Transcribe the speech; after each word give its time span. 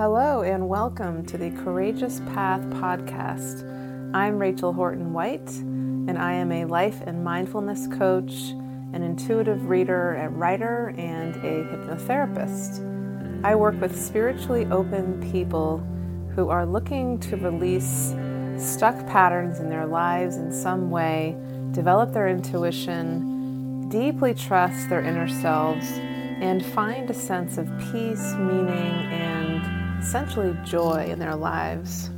Hello, 0.00 0.40
and 0.40 0.66
welcome 0.66 1.26
to 1.26 1.36
the 1.36 1.50
Courageous 1.50 2.20
Path 2.32 2.62
podcast. 2.70 3.66
I'm 4.14 4.38
Rachel 4.38 4.72
Horton 4.72 5.12
White, 5.12 5.50
and 5.50 6.16
I 6.16 6.32
am 6.32 6.50
a 6.52 6.64
life 6.64 7.02
and 7.04 7.22
mindfulness 7.22 7.86
coach, 7.98 8.32
an 8.94 9.02
intuitive 9.02 9.68
reader 9.68 10.12
and 10.12 10.40
writer, 10.40 10.94
and 10.96 11.36
a 11.36 11.64
hypnotherapist. 11.64 13.44
I 13.44 13.54
work 13.54 13.78
with 13.78 13.94
spiritually 13.94 14.64
open 14.70 15.30
people 15.30 15.86
who 16.34 16.48
are 16.48 16.64
looking 16.64 17.18
to 17.18 17.36
release 17.36 18.14
stuck 18.56 19.06
patterns 19.06 19.60
in 19.60 19.68
their 19.68 19.84
lives 19.84 20.38
in 20.38 20.50
some 20.50 20.88
way, 20.90 21.36
develop 21.72 22.14
their 22.14 22.28
intuition, 22.28 23.86
deeply 23.90 24.32
trust 24.32 24.88
their 24.88 25.02
inner 25.02 25.28
selves, 25.28 25.90
and 26.40 26.64
find 26.64 27.10
a 27.10 27.14
sense 27.14 27.58
of 27.58 27.68
peace, 27.92 28.32
meaning, 28.38 28.94
and 29.12 29.39
essentially 30.00 30.56
joy 30.64 31.06
in 31.08 31.18
their 31.18 31.36
lives. 31.36 32.10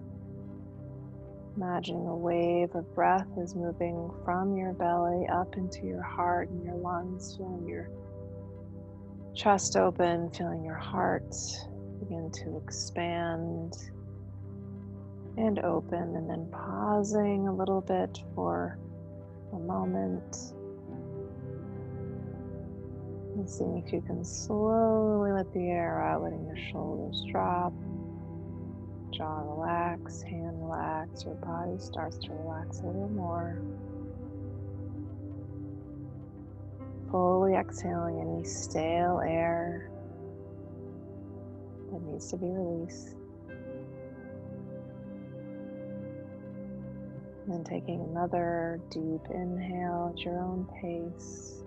Imagining 1.59 2.07
a 2.07 2.17
wave 2.17 2.75
of 2.75 2.93
breath 2.95 3.29
is 3.37 3.55
moving 3.55 4.11
from 4.25 4.57
your 4.57 4.73
belly 4.73 5.27
up 5.29 5.59
into 5.59 5.85
your 5.85 6.03
heart 6.03 6.49
and 6.49 6.65
your 6.65 6.77
lungs, 6.77 7.37
feeling 7.37 7.69
your 7.69 7.91
chest 9.35 9.77
open, 9.77 10.31
feeling 10.31 10.65
your 10.65 10.77
heart 10.77 11.35
begin 11.99 12.31
to 12.31 12.57
expand 12.63 13.75
and 15.37 15.59
open, 15.61 16.15
and 16.15 16.31
then 16.31 16.47
pausing 16.53 17.49
a 17.49 17.53
little 17.53 17.81
bit 17.81 18.23
for 18.35 18.79
a 19.53 19.59
moment. 19.59 20.37
And 23.35 23.51
seeing 23.51 23.83
if 23.85 23.93
you 23.93 24.01
can 24.01 24.25
slowly 24.25 25.33
let 25.33 25.53
the 25.53 25.69
air 25.69 26.01
out, 26.01 26.23
letting 26.23 26.47
your 26.47 26.57
shoulders 26.71 27.25
drop, 27.33 27.73
jaw 29.11 29.41
relax, 29.41 30.23
hand 30.23 30.63
relax, 30.63 31.25
your 31.25 31.35
body 31.35 31.77
starts 31.79 32.17
to 32.19 32.33
relax 32.33 32.79
a 32.81 32.87
little 32.87 33.09
more. 33.09 33.61
Fully 37.15 37.55
exhaling 37.55 38.19
any 38.19 38.43
stale 38.43 39.23
air 39.25 39.89
that 41.93 42.03
needs 42.03 42.29
to 42.29 42.37
be 42.37 42.47
released. 42.49 43.15
And 47.45 47.55
then 47.55 47.63
taking 47.63 48.01
another 48.11 48.81
deep 48.91 49.21
inhale 49.31 50.13
at 50.13 50.25
your 50.25 50.41
own 50.41 50.67
pace. 50.83 51.63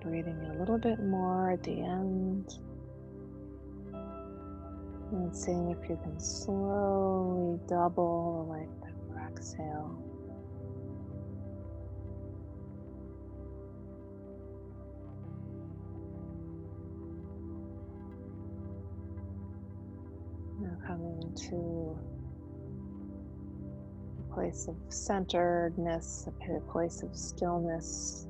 Breathing 0.00 0.38
in 0.44 0.50
a 0.56 0.58
little 0.58 0.78
bit 0.78 0.98
more 0.98 1.50
at 1.50 1.62
the 1.62 1.78
end. 1.78 2.54
And 5.12 5.36
seeing 5.36 5.76
if 5.78 5.90
you 5.90 5.98
can 6.02 6.18
slowly 6.18 7.60
double 7.68 8.46
the 8.46 8.52
length 8.52 8.82
of 8.82 9.08
your 9.10 9.28
exhale. 9.28 10.13
Coming 20.86 21.32
to 21.48 21.98
a 24.18 24.34
place 24.34 24.68
of 24.68 24.76
centeredness, 24.88 26.28
a 26.28 26.60
place 26.70 27.02
of 27.02 27.16
stillness. 27.16 28.26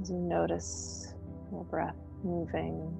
As 0.00 0.10
you 0.10 0.16
notice 0.16 1.14
your 1.52 1.64
breath 1.64 1.96
moving 2.22 2.96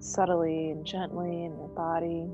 subtly 0.00 0.70
and 0.70 0.84
gently 0.84 1.44
in 1.44 1.56
your 1.56 1.68
body. 1.68 2.26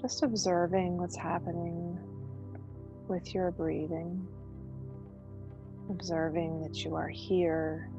Just 0.00 0.22
observing 0.22 0.98
what's 0.98 1.16
happening 1.16 1.98
with 3.08 3.32
your 3.34 3.52
breathing 3.52 4.26
observing 5.90 6.62
that 6.62 6.84
you 6.84 6.94
are 6.94 7.08
here, 7.08 7.90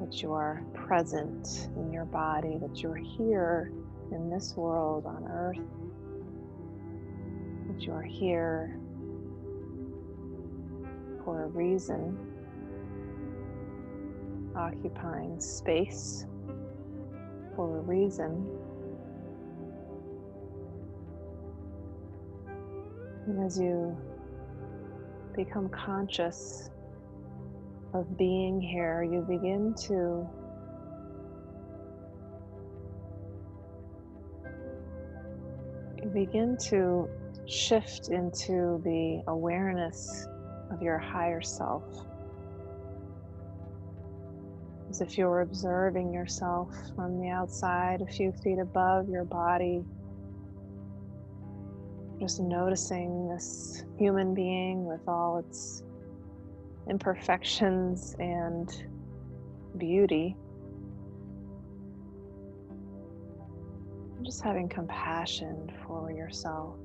that 0.00 0.22
you 0.22 0.32
are 0.32 0.62
present 0.74 1.68
in 1.76 1.92
your 1.92 2.04
body, 2.04 2.58
that 2.60 2.82
you're 2.82 2.94
here 2.94 3.72
in 4.12 4.30
this 4.30 4.54
world 4.56 5.06
on 5.06 5.24
earth, 5.28 5.58
that 7.68 7.84
you 7.84 7.92
are 7.92 8.02
here 8.02 8.78
for 11.24 11.44
a 11.44 11.48
reason, 11.48 12.16
occupying 14.54 15.40
space 15.40 16.26
for 17.56 17.78
a 17.78 17.80
reason. 17.80 18.46
And 23.26 23.44
as 23.44 23.58
you 23.58 23.96
become 25.36 25.68
conscious 25.68 26.70
of 27.94 28.16
being 28.16 28.60
here, 28.60 29.02
you 29.02 29.20
begin 29.20 29.74
to 29.86 30.28
you 36.02 36.10
begin 36.12 36.56
to 36.56 37.08
shift 37.46 38.08
into 38.08 38.80
the 38.84 39.22
awareness 39.28 40.26
of 40.70 40.82
your 40.82 40.98
higher 40.98 41.40
self. 41.40 41.84
as 44.88 45.00
if 45.00 45.18
you 45.18 45.26
were 45.26 45.42
observing 45.42 46.12
yourself 46.12 46.74
from 46.94 47.20
the 47.20 47.28
outside, 47.28 48.00
a 48.00 48.06
few 48.06 48.32
feet 48.32 48.58
above 48.58 49.08
your 49.08 49.24
body. 49.24 49.84
Just 52.20 52.40
noticing 52.40 53.28
this 53.28 53.84
human 53.98 54.34
being 54.34 54.86
with 54.86 55.06
all 55.06 55.38
its 55.38 55.82
imperfections 56.88 58.16
and 58.18 58.70
beauty. 59.76 60.34
Just 64.22 64.42
having 64.42 64.68
compassion 64.68 65.70
for 65.86 66.10
yourself 66.10 66.76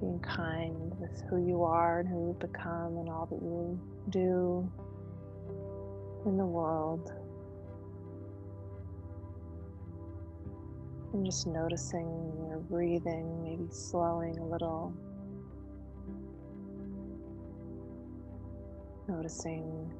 being 0.00 0.20
kind 0.20 0.94
with 1.00 1.22
who 1.28 1.46
you 1.46 1.62
are 1.62 2.00
and 2.00 2.08
who 2.08 2.28
you've 2.28 2.38
become 2.38 2.98
and 2.98 3.08
all 3.08 3.26
that 3.26 3.42
you 3.42 3.78
do 4.10 4.70
in 6.26 6.36
the 6.36 6.44
world. 6.44 7.12
And 11.16 11.24
just 11.24 11.46
noticing 11.46 12.06
your 12.46 12.58
breathing, 12.58 13.42
maybe 13.42 13.72
slowing 13.72 14.36
a 14.36 14.44
little. 14.44 14.92
Noticing 19.08 19.90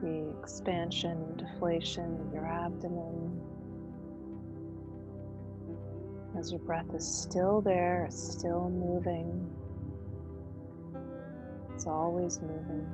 the 0.00 0.32
expansion 0.38 1.36
deflation 1.36 2.20
of 2.20 2.32
your 2.32 2.46
abdomen 2.46 3.40
as 6.38 6.52
your 6.52 6.60
breath 6.60 6.94
is 6.94 7.04
still 7.04 7.60
there, 7.60 8.06
still 8.08 8.70
moving. 8.70 9.50
It's 11.74 11.88
always 11.88 12.40
moving. 12.40 12.86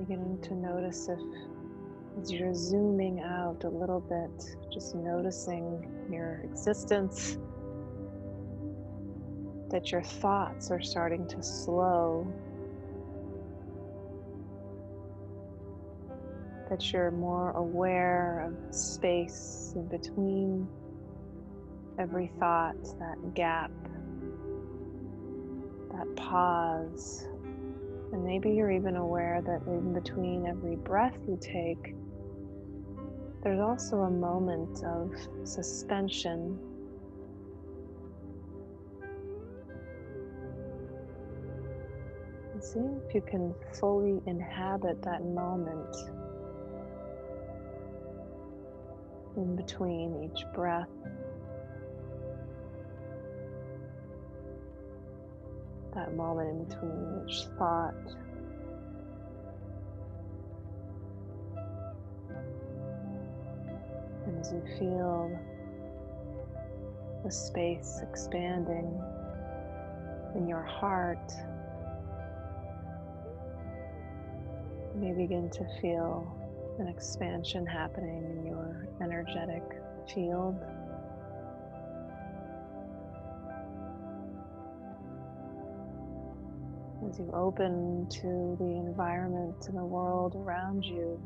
Beginning 0.00 0.40
to 0.40 0.54
notice 0.54 1.08
if 1.08 1.18
as 2.20 2.32
you're 2.32 2.54
zooming 2.54 3.20
out 3.20 3.64
a 3.64 3.68
little 3.68 4.00
bit, 4.00 4.56
just 4.72 4.94
noticing 4.94 5.86
your 6.10 6.40
existence, 6.42 7.38
that 9.70 9.92
your 9.92 10.02
thoughts 10.02 10.70
are 10.70 10.80
starting 10.80 11.26
to 11.28 11.42
slow, 11.42 12.26
that 16.68 16.92
you're 16.92 17.10
more 17.10 17.50
aware 17.52 18.40
of 18.40 18.74
space 18.74 19.72
in 19.76 19.86
between 19.86 20.66
every 21.98 22.32
thought, 22.38 22.82
that 22.98 23.34
gap, 23.34 23.70
that 25.92 26.16
pause. 26.16 27.26
And 28.12 28.24
maybe 28.24 28.50
you're 28.50 28.72
even 28.72 28.96
aware 28.96 29.40
that 29.42 29.62
in 29.66 29.92
between 29.92 30.46
every 30.46 30.76
breath 30.76 31.16
you 31.28 31.38
take, 31.40 31.94
there's 33.42 33.60
also 33.60 34.00
a 34.00 34.10
moment 34.10 34.82
of 34.84 35.14
suspension. 35.44 36.58
And 42.52 42.62
see 42.62 42.80
if 43.08 43.14
you 43.14 43.22
can 43.22 43.54
fully 43.72 44.20
inhabit 44.26 45.00
that 45.02 45.24
moment 45.24 45.96
in 49.36 49.56
between 49.56 50.30
each 50.30 50.44
breath. 50.52 50.88
That 55.94 56.14
moment 56.14 56.48
in 56.50 56.64
between 56.64 57.24
each 57.26 57.44
thought. 57.58 57.94
And 64.26 64.38
as 64.40 64.52
you 64.52 64.62
feel 64.78 65.36
the 67.24 67.30
space 67.30 68.00
expanding 68.02 69.02
in 70.36 70.46
your 70.46 70.62
heart, 70.62 71.32
you 74.94 75.00
may 75.00 75.12
begin 75.12 75.50
to 75.50 75.66
feel 75.80 76.32
an 76.78 76.86
expansion 76.86 77.66
happening 77.66 78.24
in 78.24 78.46
your 78.46 78.88
energetic 79.02 79.62
field. 80.14 80.64
As 87.10 87.18
you 87.18 87.28
open 87.34 88.06
to 88.08 88.56
the 88.60 88.76
environment 88.86 89.56
and 89.66 89.76
the 89.76 89.84
world 89.84 90.36
around 90.36 90.84
you, 90.84 91.20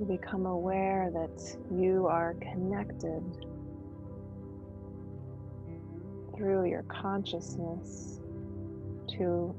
you 0.00 0.06
become 0.06 0.46
aware 0.46 1.10
that 1.12 1.58
you 1.70 2.06
are 2.06 2.34
connected 2.40 3.22
through 6.34 6.64
your 6.64 6.84
consciousness 6.84 8.20
to 9.18 9.54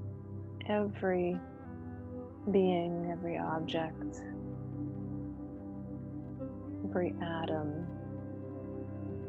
every 0.67 1.39
being, 2.49 3.09
every 3.11 3.37
object, 3.37 4.23
every 6.89 7.13
atom, 7.21 7.85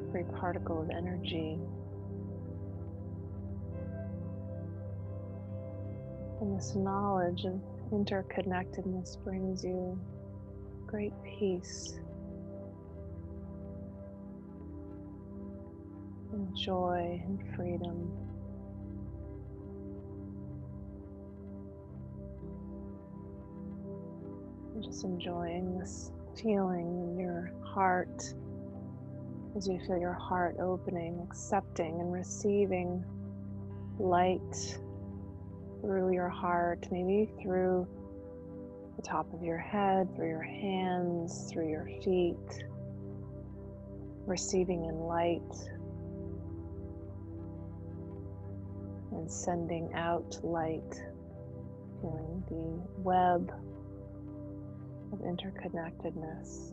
every 0.09 0.25
particle 0.41 0.81
of 0.81 0.88
energy. 0.88 1.59
And 6.40 6.56
this 6.56 6.76
knowledge 6.76 7.44
of 7.44 7.61
interconnectedness 7.90 9.23
brings 9.25 9.64
you 9.64 9.99
great 10.87 11.12
peace 11.25 11.99
and 16.32 16.56
joy 16.56 17.20
and 17.27 17.56
freedom. 17.56 18.12
And 24.74 24.84
just 24.84 25.03
enjoying 25.03 25.77
this 25.77 26.12
feeling 26.41 27.03
in 27.03 27.19
your 27.19 27.53
heart 27.65 28.22
as 29.56 29.67
you 29.67 29.81
feel 29.89 29.98
your 29.98 30.12
heart 30.12 30.56
opening, 30.60 31.19
accepting 31.29 32.01
and 32.01 32.12
receiving 32.12 33.05
light 33.98 34.79
through 35.81 36.13
your 36.13 36.29
heart, 36.29 36.87
maybe 36.91 37.31
through 37.43 37.87
the 38.97 39.03
top 39.03 39.32
of 39.32 39.43
your 39.43 39.58
head, 39.58 40.08
through 40.17 40.29
your 40.29 40.43
hands, 40.43 41.49
through 41.51 41.69
your 41.69 41.87
feet, 42.03 42.65
receiving 44.27 44.85
in 44.85 44.99
light 44.99 45.41
and 49.13 49.31
sending 49.31 49.93
out 49.94 50.39
light, 50.43 51.03
feeling 52.01 52.43
the 52.49 53.01
web 53.01 53.53
of 55.13 55.20
interconnectedness. 55.20 56.73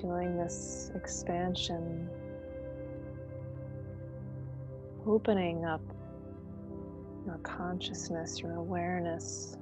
Feeling 0.00 0.36
this 0.36 0.90
expansion 0.94 2.08
opening 5.06 5.64
up 5.64 5.80
your 7.26 7.38
consciousness, 7.38 8.40
your 8.40 8.54
awareness. 8.56 9.56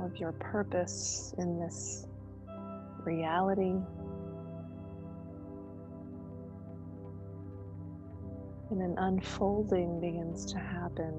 Of 0.00 0.16
your 0.16 0.32
purpose 0.32 1.34
in 1.38 1.60
this 1.60 2.06
reality. 3.04 3.74
And 8.70 8.82
an 8.82 8.96
unfolding 8.98 10.00
begins 10.00 10.46
to 10.52 10.58
happen. 10.58 11.14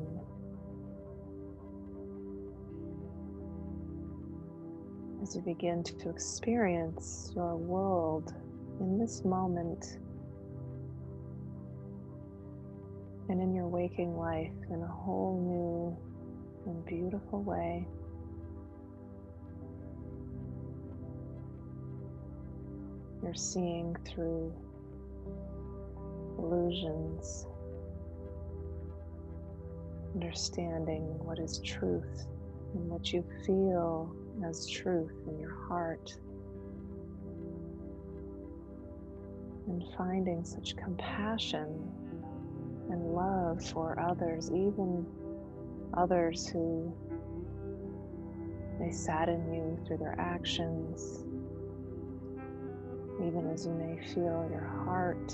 As 5.32 5.38
you 5.38 5.44
begin 5.44 5.82
to 5.82 6.10
experience 6.10 7.32
your 7.34 7.56
world 7.56 8.34
in 8.82 9.00
this 9.00 9.24
moment 9.24 9.98
and 13.30 13.42
in 13.42 13.54
your 13.54 13.70
waking 13.70 14.18
life 14.18 14.52
in 14.70 14.82
a 14.82 14.88
whole 14.88 15.96
new 16.66 16.70
and 16.70 16.86
beautiful 16.86 17.44
way. 17.44 17.88
You're 23.24 23.34
seeing 23.34 23.96
through 24.06 24.54
illusions, 26.40 27.48
understanding 30.14 31.04
what 31.24 31.40
is 31.40 31.60
truth 31.60 32.28
and 32.74 32.90
what 32.90 33.14
you 33.14 33.24
feel 33.46 34.14
as 34.44 34.68
truth 34.68 35.14
in 35.28 35.40
your 35.40 35.56
heart. 35.68 36.18
And 39.68 39.84
finding 39.98 40.44
such 40.44 40.76
compassion 40.76 41.92
and 42.90 43.14
love 43.14 43.64
for 43.64 44.00
others, 44.00 44.52
even 44.52 45.06
others 45.94 46.48
who 46.48 46.94
may 48.80 48.92
sadden 48.92 49.54
you 49.54 49.80
through 49.86 49.98
their 49.98 50.20
actions, 50.20 51.24
even 53.18 53.50
as 53.54 53.66
you 53.66 53.74
may 53.74 54.00
feel 54.14 54.48
your 54.52 54.68
heart 54.86 55.34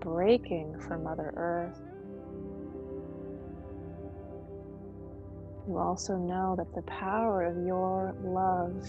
breaking 0.00 0.78
for 0.80 0.98
Mother 0.98 1.32
Earth. 1.36 1.80
You 5.70 5.78
also 5.78 6.16
know 6.16 6.56
that 6.58 6.74
the 6.74 6.82
power 6.82 7.44
of 7.44 7.64
your 7.64 8.12
love, 8.24 8.84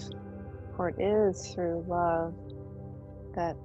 for 0.76 0.90
it 0.90 1.00
is 1.00 1.54
through 1.54 1.86
love 1.88 2.34
that 3.36 3.56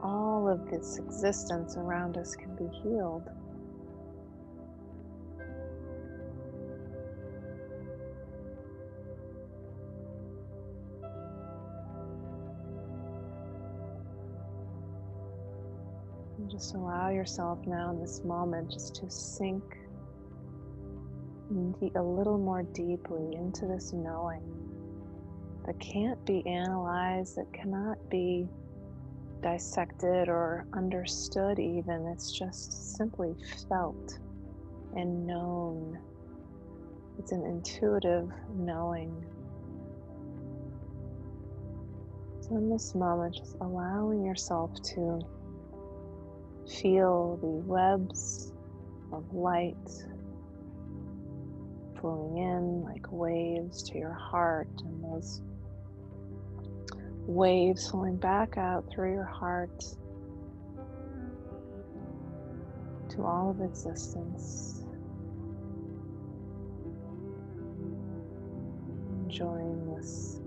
all 0.00 0.48
of 0.48 0.70
this 0.70 0.98
existence 0.98 1.76
around 1.76 2.16
us 2.16 2.36
can 2.36 2.54
be 2.54 2.68
healed. 2.84 3.28
Just 16.48 16.76
allow 16.76 17.08
yourself 17.08 17.58
now 17.66 17.90
in 17.90 17.98
this 17.98 18.22
moment 18.22 18.70
just 18.70 18.94
to 18.96 19.10
sink 19.10 19.81
a 21.96 22.02
little 22.02 22.38
more 22.38 22.62
deeply 22.62 23.34
into 23.36 23.66
this 23.66 23.92
knowing 23.92 24.42
that 25.66 25.78
can't 25.78 26.24
be 26.24 26.44
analyzed, 26.46 27.36
that 27.36 27.52
cannot 27.52 27.98
be 28.10 28.48
dissected 29.42 30.28
or 30.28 30.66
understood, 30.72 31.58
even. 31.58 32.06
It's 32.12 32.30
just 32.32 32.96
simply 32.96 33.34
felt 33.68 34.18
and 34.96 35.26
known. 35.26 35.98
It's 37.18 37.32
an 37.32 37.44
intuitive 37.44 38.30
knowing. 38.56 39.24
So, 42.40 42.56
in 42.56 42.70
this 42.70 42.94
moment, 42.94 43.36
just 43.36 43.56
allowing 43.60 44.24
yourself 44.24 44.70
to 44.94 45.20
feel 46.80 47.38
the 47.40 47.46
webs 47.46 48.52
of 49.12 49.32
light 49.32 49.76
flowing 52.02 52.36
in 52.38 52.82
like 52.82 53.06
waves 53.12 53.82
to 53.84 53.96
your 53.96 54.12
heart 54.12 54.68
and 54.84 55.04
those 55.04 55.40
waves 57.26 57.88
flowing 57.88 58.16
back 58.16 58.58
out 58.58 58.84
through 58.90 59.12
your 59.12 59.24
heart 59.24 59.84
to 63.08 63.22
all 63.24 63.50
of 63.50 63.60
existence. 63.60 64.82
Enjoying 69.24 69.94
this 69.94 70.40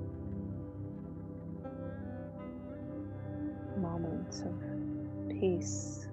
moment 3.78 4.44
of 4.46 5.30
peace. 5.30 6.05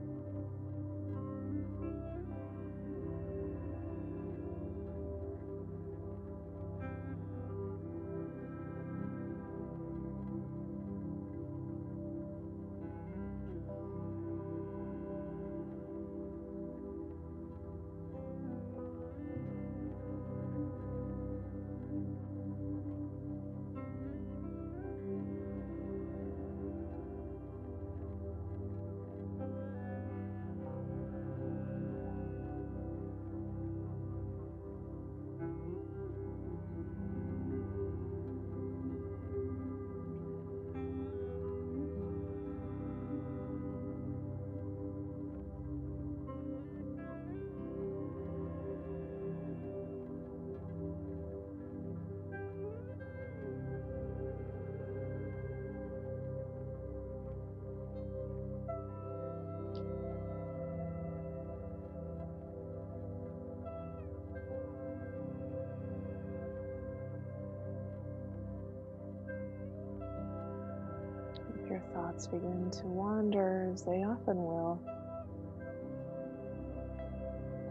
Thoughts 72.12 72.26
begin 72.26 72.70
to 72.70 72.86
wander, 72.86 73.70
as 73.72 73.82
they 73.82 74.04
often 74.04 74.36
will, 74.36 74.80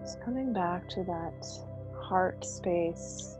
just 0.01 0.21
coming 0.21 0.53
back 0.53 0.87
to 0.89 1.03
that 1.03 1.47
heart 1.95 2.43
space 2.43 3.37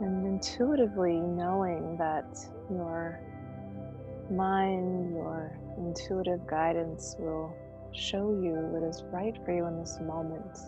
and 0.00 0.26
intuitively 0.26 1.20
knowing 1.20 1.96
that 1.98 2.38
your 2.70 3.20
mind, 4.30 5.14
your 5.14 5.58
intuitive 5.78 6.46
guidance 6.46 7.16
will 7.18 7.54
show 7.92 8.30
you 8.30 8.54
what 8.70 8.82
is 8.88 9.04
right 9.12 9.36
for 9.44 9.54
you 9.54 9.66
in 9.66 9.78
this 9.78 9.98
moment. 10.00 10.58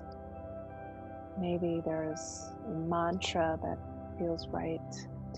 Maybe 1.40 1.80
there's 1.84 2.50
a 2.66 2.70
mantra 2.70 3.58
that 3.62 3.78
feels 4.18 4.46
right 4.48 4.80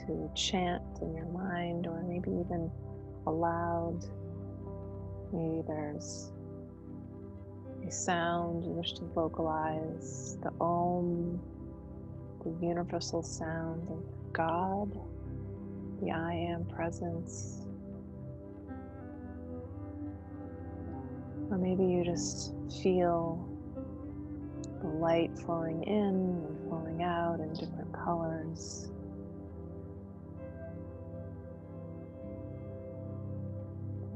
to 0.06 0.30
chant 0.34 0.82
in 1.00 1.14
your 1.14 1.26
mind 1.26 1.86
or 1.86 2.02
maybe 2.02 2.30
even 2.30 2.70
aloud. 3.26 4.04
Maybe 5.32 5.62
there's 5.66 6.32
a 7.86 7.90
sound 7.90 8.64
you 8.64 8.70
wish 8.70 8.92
to 8.94 9.02
vocalize, 9.14 10.38
the 10.42 10.52
Om, 10.60 11.40
the 12.44 12.66
universal 12.66 13.22
sound 13.22 13.88
of 13.90 14.02
God, 14.32 14.98
the 16.02 16.10
I 16.10 16.34
am 16.34 16.64
presence. 16.66 17.66
Or 21.50 21.58
maybe 21.58 21.84
you 21.84 22.04
just 22.04 22.54
feel 22.82 23.48
the 24.80 24.88
light 24.88 25.30
flowing 25.38 25.82
in 25.84 25.94
and 25.94 26.68
flowing 26.68 27.02
out 27.02 27.40
in 27.40 27.52
different 27.54 27.92
colors. 27.92 28.90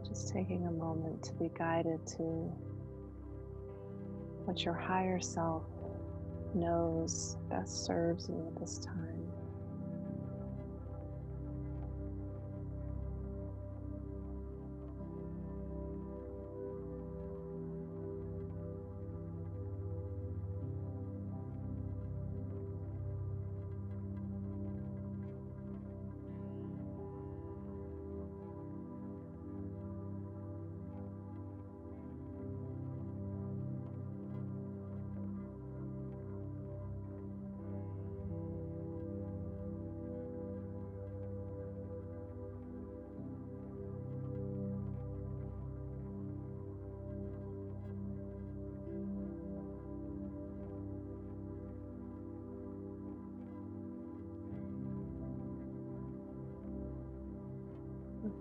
Just 0.09 0.33
taking 0.33 0.67
a 0.67 0.71
moment 0.71 1.23
to 1.23 1.33
be 1.35 1.50
guided 1.57 2.07
to 2.07 2.50
what 4.45 4.65
your 4.65 4.75
higher 4.75 5.21
self 5.21 5.65
knows 6.55 7.37
best 7.50 7.85
serves 7.85 8.29
you 8.29 8.47
at 8.47 8.59
this 8.59 8.79
time. 8.79 9.18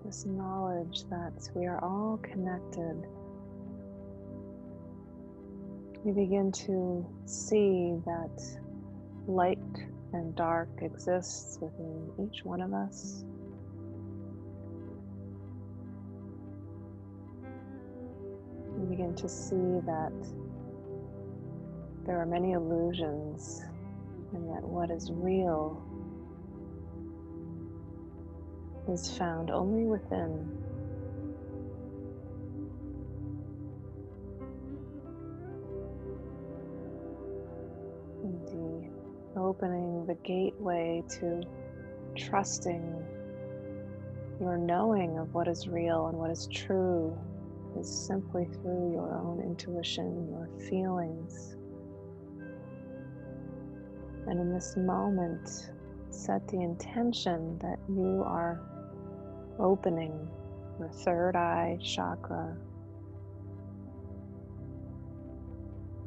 This 0.08 0.26
knowledge 0.26 1.04
that 1.10 1.34
we 1.54 1.66
are 1.66 1.84
all 1.84 2.18
connected, 2.24 3.06
you 6.06 6.14
begin 6.14 6.50
to 6.50 7.06
see 7.26 7.94
that 8.06 8.42
light 9.28 9.58
and 10.14 10.34
dark 10.38 10.70
exists 10.82 11.60
within 11.62 12.10
each 12.24 12.46
one 12.46 12.62
of 12.62 12.74
us. 12.74 13.26
You 18.80 18.86
begin 18.90 19.14
to 19.14 19.28
see 19.28 19.82
that 19.86 20.14
there 22.06 22.18
are 22.18 22.26
many 22.26 22.54
illusions 22.54 23.62
and 24.34 24.48
that 24.56 24.64
what 24.64 24.90
is 24.90 25.12
real 25.12 25.84
is 28.90 29.18
found 29.18 29.52
only 29.52 29.86
within. 29.86 30.50
The 38.46 39.40
opening 39.40 40.06
the 40.06 40.16
gateway 40.24 41.04
to 41.20 41.42
trusting 42.16 43.06
your 44.40 44.58
knowing 44.58 45.18
of 45.18 45.34
what 45.34 45.48
is 45.48 45.68
real 45.68 46.08
and 46.08 46.18
what 46.18 46.32
is 46.32 46.48
true 46.48 47.18
is 47.80 47.90
simply 47.90 48.46
through 48.46 48.94
your 48.94 49.14
own 49.14 49.42
intuition, 49.42 50.30
your 50.30 50.50
feelings. 50.70 51.56
And 54.28 54.40
in 54.40 54.54
this 54.54 54.76
moment, 54.76 55.72
set 56.10 56.48
the 56.48 56.62
intention 56.62 57.58
that 57.60 57.80
you 57.90 58.24
are 58.26 58.62
opening 59.60 60.30
your 60.80 60.90
third 60.90 61.36
eye 61.36 61.78
chakra. 61.82 62.56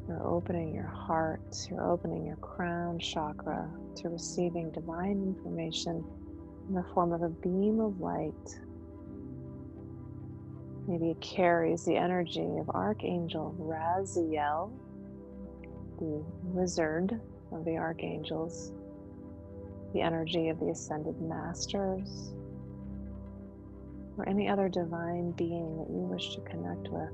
You're 0.07 0.25
opening 0.25 0.73
your 0.73 0.87
heart, 0.87 1.67
you're 1.69 1.89
opening 1.89 2.25
your 2.25 2.37
crown 2.37 2.99
chakra 2.99 3.69
to 3.97 4.09
receiving 4.09 4.71
divine 4.71 5.21
information 5.21 6.03
in 6.67 6.75
the 6.75 6.83
form 6.93 7.13
of 7.13 7.21
a 7.21 7.29
beam 7.29 7.79
of 7.79 7.99
light. 7.99 8.59
Maybe 10.87 11.11
it 11.11 11.21
carries 11.21 11.85
the 11.85 11.95
energy 11.95 12.57
of 12.59 12.69
Archangel 12.69 13.55
Raziel, 13.59 14.71
the 15.99 16.23
wizard 16.43 17.19
of 17.51 17.63
the 17.65 17.77
archangels, 17.77 18.73
the 19.93 20.01
energy 20.01 20.49
of 20.49 20.59
the 20.59 20.69
ascended 20.69 21.21
masters, 21.21 22.33
or 24.21 24.29
any 24.29 24.47
other 24.47 24.69
divine 24.69 25.31
being 25.31 25.77
that 25.77 25.89
you 25.89 26.01
wish 26.01 26.35
to 26.35 26.41
connect 26.41 26.89
with 26.89 27.09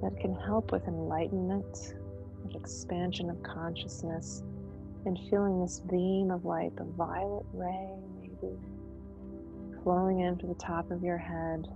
that 0.00 0.16
can 0.20 0.34
help 0.34 0.70
with 0.70 0.86
enlightenment, 0.86 1.94
expansion 2.54 3.28
of 3.28 3.42
consciousness, 3.42 4.44
and 5.06 5.18
feeling 5.28 5.60
this 5.60 5.80
beam 5.90 6.30
of 6.30 6.44
light, 6.44 6.74
the 6.76 6.84
violet 6.96 7.44
ray 7.52 7.90
maybe, 8.20 8.54
flowing 9.82 10.20
into 10.20 10.46
the 10.46 10.54
top 10.54 10.88
of 10.92 11.02
your 11.02 11.18
head, 11.18 11.66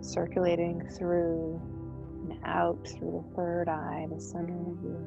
circulating 0.00 0.82
through 0.98 1.60
and 2.28 2.38
out 2.44 2.78
through 2.88 3.24
the 3.24 3.36
third 3.36 3.68
eye, 3.68 4.08
the 4.12 4.20
center 4.20 4.52
of 4.52 4.82
your 4.82 5.00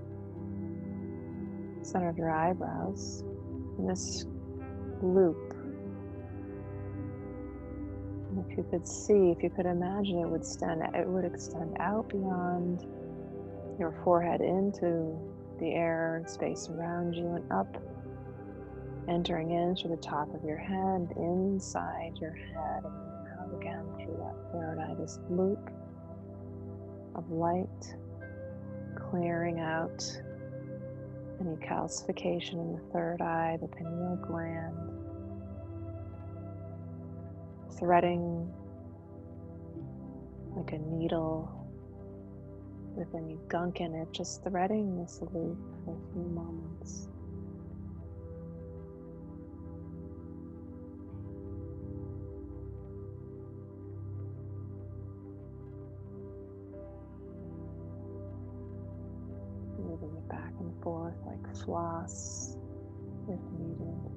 center 1.83 2.07
of 2.07 2.17
your 2.17 2.31
eyebrows. 2.31 3.23
And 3.77 3.89
this 3.89 4.25
loop 5.01 5.54
if 8.49 8.57
you 8.57 8.65
could 8.69 8.87
see, 8.87 9.31
if 9.31 9.43
you 9.43 9.49
could 9.49 9.65
imagine, 9.65 10.19
it 10.19 10.27
would 10.27 10.45
stand, 10.45 10.81
it 10.93 11.07
would 11.07 11.25
extend 11.25 11.75
out 11.79 12.09
beyond 12.09 12.85
your 13.79 13.93
forehead 14.03 14.41
into 14.41 15.17
the 15.59 15.71
air 15.71 16.17
and 16.17 16.29
space 16.29 16.69
around 16.69 17.13
you 17.13 17.27
and 17.33 17.51
up, 17.51 17.81
entering 19.07 19.51
in 19.51 19.75
through 19.75 19.91
the 19.91 20.01
top 20.01 20.33
of 20.33 20.43
your 20.43 20.57
head, 20.57 21.13
inside 21.17 22.13
your 22.19 22.33
head, 22.33 22.83
and 22.83 23.27
out 23.39 23.53
again 23.59 23.85
through 23.97 24.17
that 24.17 24.35
third 24.51 24.79
eye. 24.79 24.95
This 24.99 25.19
loop 25.29 25.69
of 27.15 27.29
light 27.31 27.95
clearing 29.09 29.59
out 29.59 30.03
any 31.39 31.55
calcification 31.57 32.53
in 32.53 32.73
the 32.73 32.93
third 32.93 33.21
eye, 33.21 33.57
the 33.61 33.67
pineal 33.67 34.17
gland 34.27 34.84
threading 37.77 38.51
like 40.55 40.71
a 40.71 40.77
needle 40.77 41.51
with 42.95 43.13
any 43.13 43.37
gunk 43.49 43.81
in 43.81 43.93
it, 43.93 44.11
just 44.13 44.43
threading 44.43 44.97
this 45.01 45.19
loop 45.33 45.57
for 45.83 45.91
a 45.91 46.13
few 46.13 46.23
moments. 46.23 47.07
Moving 59.77 60.15
it 60.15 60.29
back 60.29 60.53
and 60.59 60.73
forth 60.81 61.15
like 61.25 61.55
floss 61.57 62.55
if 63.27 63.39
needed. 63.59 64.14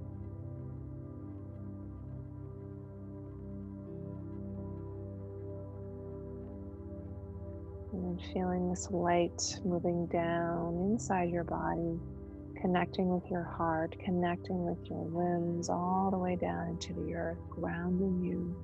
Feeling 8.33 8.69
this 8.69 8.91
light 8.91 9.59
moving 9.65 10.07
down 10.07 10.75
inside 10.91 11.31
your 11.31 11.45
body, 11.45 11.99
connecting 12.61 13.09
with 13.09 13.31
your 13.31 13.45
heart, 13.45 13.97
connecting 14.05 14.65
with 14.65 14.79
your 14.91 15.05
limbs, 15.07 15.71
all 15.71 16.11
the 16.11 16.19
way 16.19 16.37
down 16.37 16.69
into 16.69 16.93
the 16.95 17.15
earth, 17.15 17.39
grounding 17.49 18.21
you. 18.23 18.55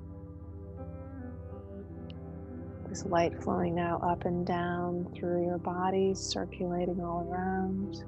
This 2.89 3.07
light 3.07 3.43
flowing 3.43 3.75
now 3.75 3.99
up 4.03 4.25
and 4.25 4.47
down 4.47 5.07
through 5.15 5.45
your 5.45 5.59
body, 5.59 6.15
circulating 6.15 7.01
all 7.01 7.27
around, 7.31 8.05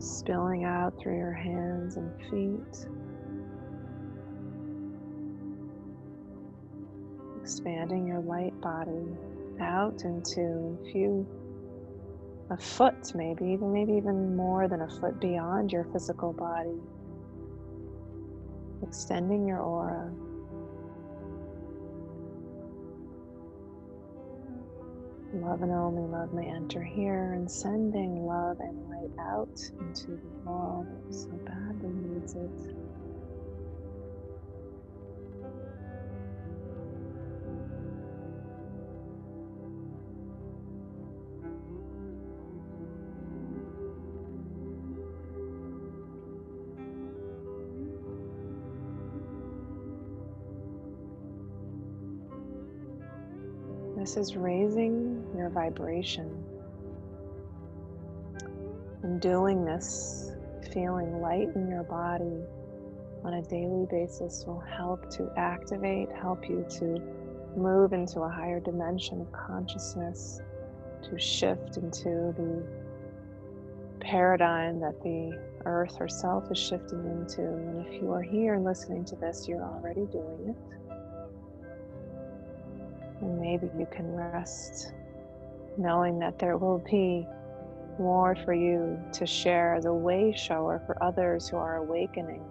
spilling 0.00 0.64
out 0.64 0.98
through 0.98 1.16
your 1.16 1.32
hands 1.32 1.96
and 1.96 2.10
feet. 2.30 2.88
Expanding 7.46 8.08
your 8.08 8.18
light 8.22 8.60
body 8.60 9.06
out 9.60 10.02
into 10.02 10.76
a 10.82 10.90
few 10.90 11.24
a 12.50 12.56
foot 12.56 13.14
maybe 13.14 13.44
even 13.44 13.72
maybe 13.72 13.92
even 13.92 14.34
more 14.34 14.66
than 14.66 14.80
a 14.80 14.88
foot 14.98 15.20
beyond 15.20 15.70
your 15.70 15.84
physical 15.92 16.32
body. 16.32 16.74
Extending 18.82 19.46
your 19.46 19.60
aura. 19.60 20.10
Love 25.34 25.62
and 25.62 25.70
only 25.70 26.02
love 26.02 26.32
may 26.32 26.48
enter 26.48 26.82
here 26.82 27.32
and 27.34 27.48
sending 27.48 28.26
love 28.26 28.58
and 28.58 28.90
light 28.90 29.10
out 29.20 29.60
into 29.78 30.08
the 30.08 30.50
world. 30.50 30.88
That 31.06 31.14
so 31.14 31.28
badly 31.44 31.90
needs 31.90 32.34
it 32.34 32.76
This 54.06 54.16
is 54.16 54.36
raising 54.36 55.26
your 55.36 55.50
vibration. 55.50 56.30
And 59.02 59.20
doing 59.20 59.64
this, 59.64 60.30
feeling 60.72 61.20
light 61.20 61.48
in 61.56 61.66
your 61.66 61.82
body 61.82 62.44
on 63.24 63.34
a 63.34 63.42
daily 63.42 63.84
basis 63.90 64.44
will 64.46 64.60
help 64.60 65.10
to 65.16 65.28
activate, 65.36 66.08
help 66.12 66.48
you 66.48 66.64
to 66.78 67.02
move 67.56 67.92
into 67.92 68.20
a 68.20 68.28
higher 68.28 68.60
dimension 68.60 69.22
of 69.22 69.32
consciousness, 69.32 70.40
to 71.02 71.18
shift 71.18 71.76
into 71.76 72.32
the 72.38 72.64
paradigm 73.98 74.78
that 74.78 75.02
the 75.02 75.36
earth 75.64 75.96
herself 75.96 76.48
is 76.52 76.58
shifting 76.58 77.04
into. 77.06 77.42
And 77.42 77.84
if 77.84 78.00
you 78.00 78.12
are 78.12 78.22
here 78.22 78.56
listening 78.56 79.04
to 79.06 79.16
this, 79.16 79.48
you're 79.48 79.64
already 79.64 80.06
doing 80.06 80.50
it. 80.50 80.85
And 83.26 83.40
maybe 83.40 83.68
you 83.76 83.88
can 83.90 84.14
rest 84.14 84.92
knowing 85.76 86.20
that 86.20 86.38
there 86.38 86.56
will 86.56 86.78
be 86.78 87.26
more 87.98 88.36
for 88.44 88.54
you 88.54 88.96
to 89.14 89.26
share 89.26 89.74
as 89.74 89.84
a 89.84 89.92
way 89.92 90.32
shower 90.36 90.80
for 90.86 91.02
others 91.02 91.48
who 91.48 91.56
are 91.56 91.78
awakening. 91.78 92.44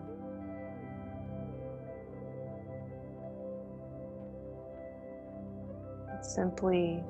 It's 6.17 6.35
simply 6.35 7.01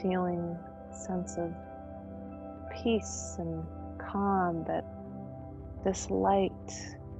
feeling 0.00 0.56
a 0.92 0.96
sense 0.96 1.36
of 1.36 1.52
peace 2.80 3.34
and 3.40 3.64
calm 3.98 4.64
that 4.68 4.84
this 5.82 6.10
light, 6.10 6.52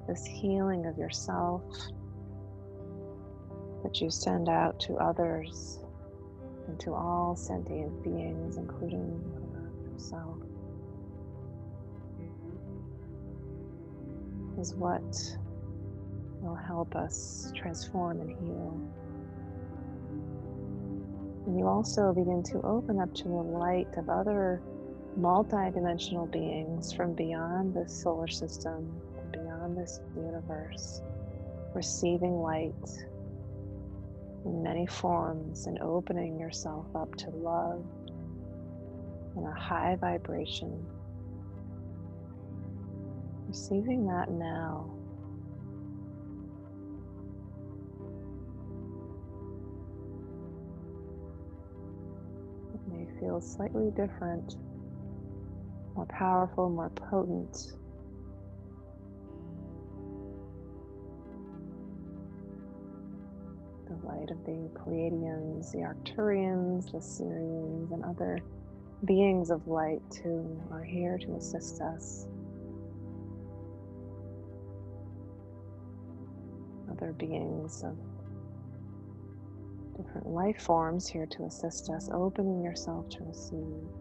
this 0.07 0.25
healing 0.25 0.87
of 0.87 0.97
yourself 0.97 1.63
that 3.83 4.01
you 4.01 4.11
send 4.11 4.49
out 4.49 4.79
to 4.81 4.95
others 4.97 5.79
and 6.67 6.79
to 6.81 6.95
all 6.95 7.35
sentient 7.37 8.03
beings, 8.03 8.57
including 8.57 9.21
yourself, 9.93 10.37
is 14.59 14.75
what 14.75 15.37
will 16.41 16.55
help 16.55 16.95
us 16.95 17.53
transform 17.57 18.21
and 18.21 18.31
heal. 18.31 18.81
And 21.47 21.59
you 21.59 21.67
also 21.67 22.13
begin 22.13 22.43
to 22.45 22.61
open 22.63 23.01
up 23.01 23.15
to 23.17 23.25
the 23.25 23.31
light 23.31 23.89
of 23.97 24.09
other 24.09 24.63
multidimensional 25.19 26.31
beings 26.31 26.93
from 26.93 27.15
beyond 27.15 27.75
this 27.75 27.93
solar 28.03 28.29
system, 28.29 28.91
beyond 29.33 29.77
this 29.77 30.01
universe, 30.17 31.03
receiving 31.75 32.41
light 32.41 32.75
in 34.45 34.63
many 34.63 34.87
forms 34.87 35.67
and 35.67 35.79
opening 35.81 36.39
yourself 36.39 36.87
up 36.95 37.15
to 37.17 37.31
love 37.31 37.85
in 39.37 39.45
a 39.45 39.53
high 39.53 39.97
vibration. 40.01 40.85
Receiving 43.49 44.07
that 44.07 44.31
now. 44.31 44.91
It 52.75 52.93
may 52.93 53.21
feel 53.21 53.41
slightly 53.41 53.91
different 53.91 54.57
more 56.01 56.07
powerful, 56.07 56.71
more 56.71 56.91
potent. 56.91 57.73
Light 64.05 64.31
of 64.31 64.45
the 64.45 64.71
Pleiadians, 64.75 65.73
the 65.73 65.79
Arcturians, 65.79 66.91
the 66.93 66.99
Sirians, 66.99 67.93
and 67.93 68.05
other 68.05 68.39
beings 69.05 69.51
of 69.51 69.67
light 69.67 70.03
who 70.23 70.61
are 70.71 70.85
here 70.85 71.19
to 71.19 71.35
assist 71.37 71.81
us. 71.81 72.27
Other 76.91 77.13
beings 77.13 77.83
of 77.83 77.97
different 79.97 80.27
life 80.27 80.61
forms 80.61 81.07
here 81.07 81.27
to 81.27 81.45
assist 81.45 81.91
us, 81.91 82.11
opening 82.13 82.63
yourself 82.63 83.09
to 83.11 83.25
receive. 83.25 84.00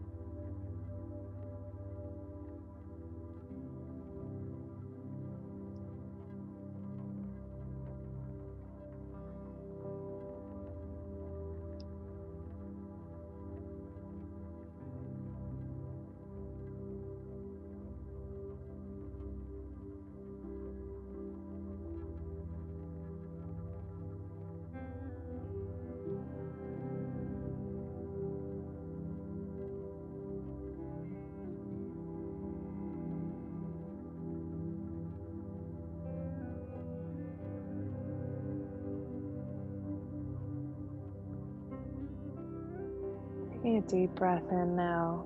A 43.79 43.81
deep 43.89 44.13
breath 44.15 44.51
in 44.51 44.75
now. 44.75 45.25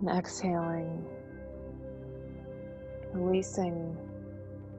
And 0.00 0.08
exhaling, 0.08 1.04
releasing 3.12 3.96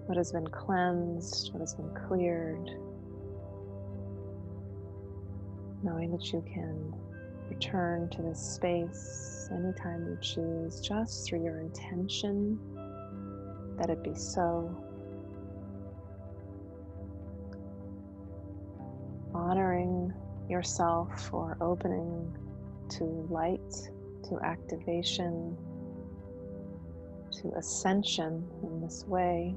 what 0.07 0.17
has 0.17 0.31
been 0.31 0.47
cleansed, 0.47 1.53
what 1.53 1.59
has 1.59 1.75
been 1.75 1.93
cleared, 1.93 2.71
knowing 5.83 6.11
that 6.11 6.33
you 6.33 6.43
can 6.51 6.95
return 7.49 8.09
to 8.09 8.23
this 8.23 8.39
space 8.39 9.47
anytime 9.51 10.07
you 10.07 10.17
choose, 10.21 10.81
just 10.81 11.27
through 11.27 11.43
your 11.43 11.59
intention 11.59 12.57
that 13.77 13.91
it 13.91 14.03
be 14.03 14.15
so. 14.15 14.75
Yourself 20.51 21.29
for 21.29 21.57
opening 21.61 22.37
to 22.89 23.05
light, 23.29 23.73
to 24.27 24.37
activation, 24.43 25.57
to 27.31 27.53
ascension 27.57 28.45
in 28.61 28.81
this 28.81 29.05
way. 29.07 29.55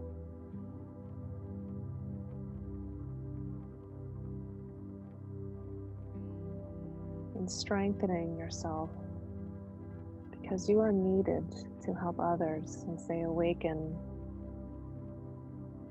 And 7.34 7.50
strengthening 7.50 8.38
yourself 8.38 8.90
because 10.40 10.68
you 10.68 10.78
are 10.78 10.92
needed 10.92 11.44
to 11.84 11.92
help 11.92 12.20
others 12.20 12.86
as 12.94 13.08
they 13.08 13.22
awaken, 13.22 13.96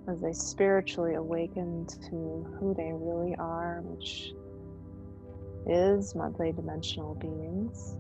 as 0.07 0.21
they 0.21 0.31
spiritually 0.31 1.15
awaken 1.15 1.85
to 2.09 2.47
who 2.57 2.73
they 2.73 2.91
really 2.93 3.35
are, 3.35 3.81
which 3.83 4.33
is 5.67 6.13
multidimensional 6.13 7.19
beings 7.19 7.95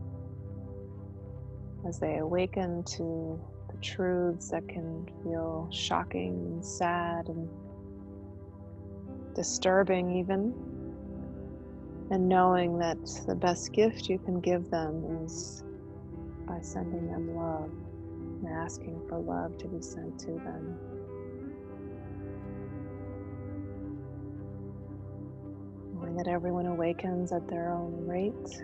as 1.87 1.99
they 1.99 2.17
awaken 2.17 2.83
to 2.83 3.39
the 3.69 3.77
truths 3.81 4.49
that 4.49 4.67
can 4.67 5.07
feel 5.23 5.67
shocking 5.71 6.33
and 6.33 6.65
sad 6.65 7.27
and 7.27 7.49
disturbing, 9.35 10.17
even. 10.17 10.53
And 12.11 12.29
knowing 12.29 12.77
that 12.79 12.97
the 13.27 13.35
best 13.35 13.71
gift 13.73 14.09
you 14.09 14.19
can 14.19 14.39
give 14.39 14.69
them 14.69 15.23
is 15.25 15.63
by 16.45 16.59
sending 16.61 17.09
them 17.09 17.35
love 17.35 17.71
and 18.43 18.47
asking 18.47 19.01
for 19.07 19.17
love 19.19 19.57
to 19.59 19.67
be 19.67 19.81
sent 19.81 20.19
to 20.19 20.31
them. 20.31 20.77
That 26.17 26.27
everyone 26.27 26.67
awakens 26.67 27.31
at 27.31 27.47
their 27.47 27.71
own 27.71 28.05
rate. 28.05 28.63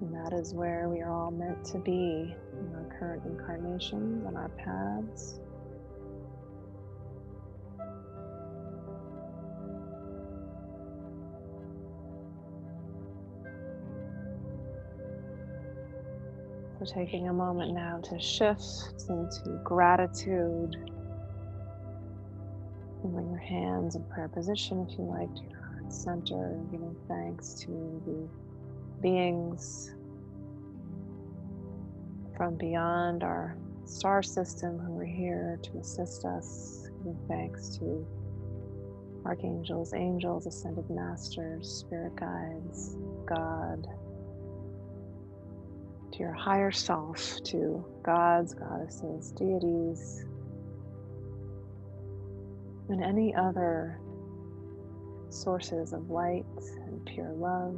And 0.00 0.14
that 0.14 0.32
is 0.32 0.54
where 0.54 0.88
we 0.88 1.00
are 1.00 1.12
all 1.12 1.30
meant 1.30 1.64
to 1.66 1.78
be 1.78 2.34
in 2.58 2.74
our 2.74 2.98
current 2.98 3.22
incarnations 3.26 4.24
and 4.26 4.36
our 4.36 4.48
paths. 4.50 5.40
So, 16.78 16.86
taking 16.94 17.28
a 17.28 17.32
moment 17.32 17.74
now 17.74 18.00
to 18.04 18.18
shift 18.18 19.04
into 19.10 19.60
gratitude 19.62 20.76
Bring 23.02 23.30
your 23.30 23.38
hands 23.38 23.96
in 23.96 24.04
prayer 24.04 24.28
position 24.28 24.86
if 24.88 24.98
you 24.98 25.04
like 25.04 25.34
to 25.34 25.42
your 25.42 25.58
heart. 25.58 25.92
center, 25.92 26.58
giving 26.70 26.94
thanks 27.08 27.54
to 27.60 28.02
the 28.04 28.28
beings 29.00 29.94
from 32.36 32.56
beyond 32.56 33.22
our 33.22 33.56
star 33.86 34.22
system 34.22 34.78
who 34.78 34.98
are 34.98 35.04
here 35.04 35.58
to 35.62 35.78
assist 35.78 36.24
us, 36.24 36.88
giving 36.98 37.18
thanks 37.26 37.70
to 37.78 38.06
archangels, 39.24 39.94
angels, 39.94 40.46
ascended 40.46 40.88
masters, 40.90 41.68
spirit 41.68 42.14
guides, 42.16 42.96
God, 43.26 43.86
to 46.12 46.18
your 46.18 46.32
higher 46.32 46.70
self, 46.70 47.42
to 47.44 47.84
gods, 48.02 48.54
goddesses, 48.54 49.32
deities, 49.32 50.26
and 52.90 53.02
any 53.02 53.34
other 53.34 54.00
sources 55.28 55.92
of 55.92 56.10
light 56.10 56.44
and 56.86 57.04
pure 57.06 57.32
love. 57.32 57.74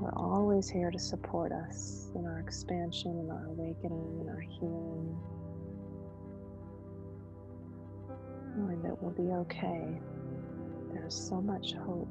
We're 0.00 0.14
always 0.14 0.68
here 0.68 0.90
to 0.90 0.98
support 0.98 1.52
us 1.52 2.10
in 2.14 2.26
our 2.26 2.38
expansion, 2.38 3.18
in 3.18 3.30
our 3.30 3.46
awakening, 3.46 4.20
in 4.20 4.28
our 4.28 4.40
healing. 4.40 5.16
Knowing 8.56 8.82
that 8.82 9.02
we'll 9.02 9.12
be 9.12 9.32
okay. 9.32 9.98
There's 10.92 11.14
so 11.14 11.40
much 11.40 11.74
hope. 11.74 12.08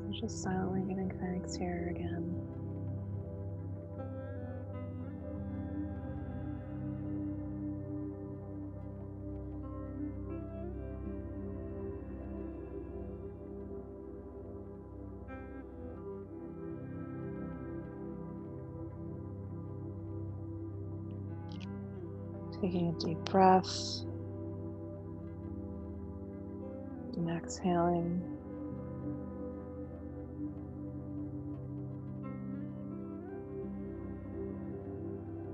So 0.00 0.20
just 0.20 0.42
silently 0.42 0.82
giving 0.88 1.10
thanks 1.20 1.54
here 1.54 1.94
again. 1.94 2.61
Taking 22.72 22.88
a 22.88 23.04
deep 23.04 23.18
breath 23.26 24.00
and 27.16 27.28
exhaling. 27.28 28.22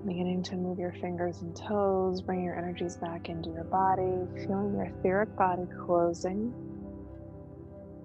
Beginning 0.06 0.44
to 0.44 0.54
move 0.54 0.78
your 0.78 0.92
fingers 0.92 1.42
and 1.42 1.56
toes, 1.56 2.20
bring 2.22 2.44
your 2.44 2.56
energies 2.56 2.96
back 2.96 3.28
into 3.28 3.50
your 3.50 3.64
body, 3.64 4.28
feeling 4.46 4.74
your 4.76 4.84
etheric 4.84 5.34
body 5.36 5.66
closing, 5.86 6.54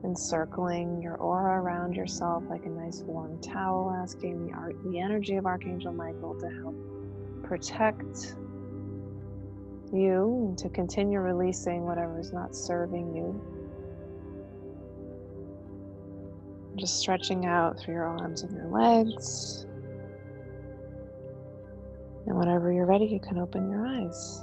encircling 0.04 1.04
your 1.04 1.18
aura 1.18 1.62
around 1.62 1.96
yourself 1.96 2.44
like 2.50 2.66
a 2.66 2.70
nice 2.70 3.04
warm 3.04 3.40
towel, 3.42 3.96
asking 3.96 4.48
the, 4.48 4.90
the 4.90 5.00
energy 5.00 5.36
of 5.36 5.46
Archangel 5.46 5.94
Michael 5.94 6.34
to 6.40 6.50
help 6.50 6.76
protect 7.44 8.38
you 9.94 10.48
and 10.48 10.58
to 10.58 10.70
continue 10.70 11.20
releasing 11.20 11.86
whatever 11.86 12.20
is 12.20 12.34
not 12.34 12.56
serving 12.56 13.16
you. 13.16 13.42
Just 16.76 17.00
stretching 17.00 17.46
out 17.46 17.80
through 17.80 17.94
your 17.94 18.06
arms 18.06 18.42
and 18.42 18.52
your 18.52 18.68
legs. 18.68 19.66
And 22.26 22.38
whenever 22.38 22.72
you're 22.72 22.86
ready, 22.86 23.06
you 23.06 23.20
can 23.20 23.38
open 23.38 23.70
your 23.70 23.86
eyes. 23.86 24.42